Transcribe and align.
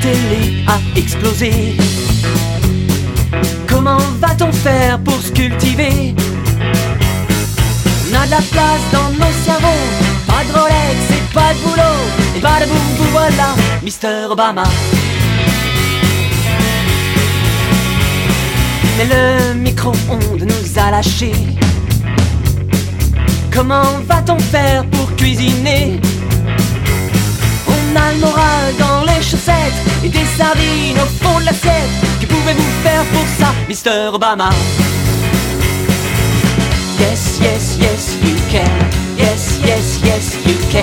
télé 0.00 0.64
a 0.66 0.78
explosé. 0.96 1.76
Comment 3.66 4.02
va-t-on 4.20 4.52
faire 4.52 4.98
pour 5.00 5.20
se 5.20 5.30
cultiver? 5.32 6.14
On 8.10 8.14
a 8.14 8.26
de 8.26 8.30
la 8.30 8.42
place 8.54 8.84
dans 8.92 9.10
nos 9.12 9.32
cerveaux, 9.44 9.86
pas 10.26 10.42
de 10.44 10.52
Rolex 10.52 10.98
et 11.10 11.34
pas 11.34 11.52
de 11.54 11.58
boulot. 11.60 11.98
Et 12.36 12.40
de 12.40 12.66
boum, 12.68 12.78
vous 12.98 13.10
voilà, 13.12 13.54
Mister 13.82 14.26
Obama. 14.30 14.64
Mais 18.98 19.06
le 19.06 19.54
micro-ondes 19.54 20.42
nous 20.42 20.78
a 20.78 20.90
lâchés. 20.90 21.32
Comment 23.52 24.00
va-t-on 24.08 24.38
faire 24.38 24.84
pour 24.86 25.14
cuisiner? 25.16 25.79
Au 30.52 31.24
fond 31.24 31.38
de 31.38 31.44
l'assiette. 31.44 31.88
Que 32.20 32.26
pouvez-vous 32.26 32.82
faire 32.82 33.04
pour 33.12 33.24
ça, 33.38 33.54
Mr. 33.68 34.12
Obama 34.12 34.50
Yes, 36.98 37.38
yes, 37.40 37.76
yes, 37.78 38.16
you 38.22 38.36
can. 38.50 38.68
Yes, 39.16 39.60
yes, 39.64 40.00
yes, 40.02 40.34
you 40.44 40.56
can. 40.72 40.82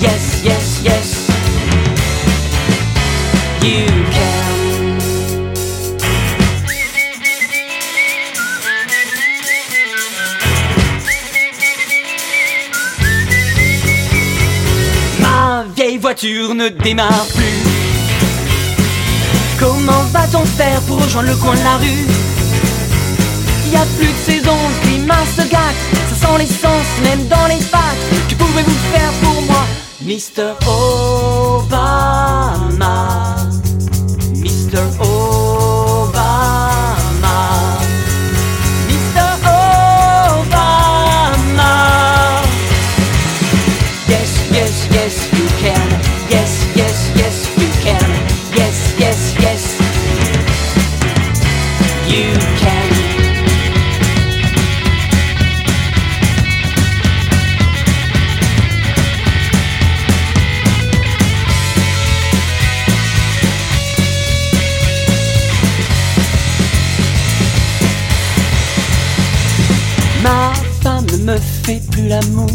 Yes, 0.00 0.42
yes, 0.44 0.80
yes, 0.84 1.28
you 3.62 3.84
can. 4.12 5.00
Ma 15.20 15.64
vieille 15.74 15.98
voiture 15.98 16.54
ne 16.54 16.68
démarre 16.68 17.26
plus. 17.34 17.59
Comment 19.60 20.02
va-t-on 20.10 20.44
faire 20.44 20.80
pour 20.82 21.02
rejoindre 21.02 21.28
le 21.28 21.36
coin 21.36 21.54
de 21.54 21.62
la 21.62 21.76
rue 21.76 22.06
Y 23.70 23.76
a 23.76 23.84
plus 23.98 24.06
de 24.06 24.32
saison, 24.32 24.56
le 24.56 24.88
climat 24.88 25.24
se 25.36 25.42
gâte, 25.42 25.80
ça 26.08 26.26
sent 26.26 26.38
l'essence 26.38 26.90
même 27.04 27.28
dans 27.28 27.46
les 27.46 27.62
pattes. 27.66 28.28
Que 28.28 28.34
pouvez-vous 28.36 28.78
faire 28.92 29.12
pour 29.22 29.42
moi, 29.42 29.66
Mr. 30.02 30.54
Obama 30.66 31.29
me 71.20 71.36
fait 71.38 71.80
plus 71.90 72.08
l'amour. 72.08 72.50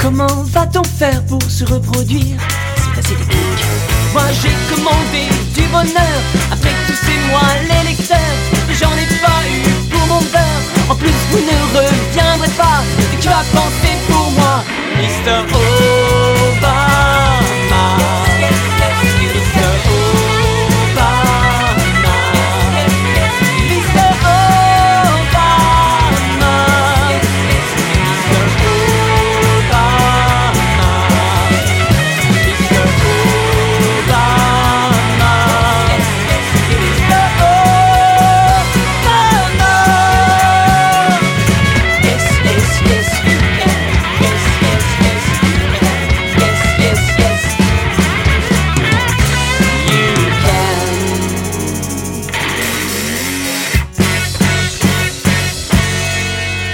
Comment 0.00 0.42
va-t-on 0.44 0.84
faire 0.84 1.24
pour 1.26 1.42
se 1.42 1.64
reproduire? 1.64 2.36
C'est 2.76 2.98
assez 2.98 3.14
technique. 3.14 3.64
Moi 4.12 4.22
j'ai 4.40 4.74
commandé 4.74 5.24
du 5.54 5.62
bonheur 5.68 6.18
après 6.50 6.72
tous 6.86 6.98
ces 7.04 7.18
mois 7.30 7.52
les 7.68 7.90
lecteurs. 7.90 8.36
Mais 8.66 8.74
j'en 8.74 8.92
ai 8.92 9.06
pas 9.20 9.40
eu 9.48 9.88
pour 9.90 10.06
mon 10.06 10.20
beurre. 10.20 10.90
En 10.90 10.94
plus 10.94 11.18
vous 11.30 11.38
ne 11.38 11.58
reviendrez 11.76 12.50
pas. 12.56 12.82
Et 13.12 13.18
tu 13.20 13.28
as 13.28 13.44
pensé 13.52 13.90
pour 14.08 14.30
moi, 14.32 14.64
Mr. 14.96 15.46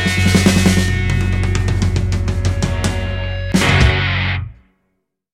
Bye. 0.04 0.43